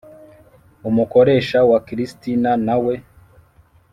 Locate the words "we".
2.83-2.95